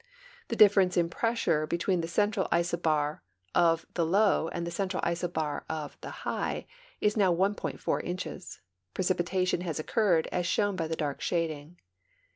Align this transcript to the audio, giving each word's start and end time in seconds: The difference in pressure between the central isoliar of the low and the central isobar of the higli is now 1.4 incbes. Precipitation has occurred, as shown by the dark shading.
The 0.47 0.55
difference 0.55 0.97
in 0.97 1.11
pressure 1.11 1.67
between 1.67 2.01
the 2.01 2.07
central 2.07 2.47
isoliar 2.51 3.19
of 3.53 3.85
the 3.93 4.03
low 4.03 4.47
and 4.47 4.65
the 4.65 4.71
central 4.71 4.99
isobar 5.03 5.63
of 5.69 5.95
the 6.01 6.07
higli 6.09 6.65
is 6.99 7.15
now 7.15 7.31
1.4 7.31 7.77
incbes. 8.03 8.61
Precipitation 8.95 9.61
has 9.61 9.77
occurred, 9.79 10.25
as 10.31 10.47
shown 10.47 10.75
by 10.75 10.87
the 10.87 10.95
dark 10.95 11.21
shading. 11.21 11.77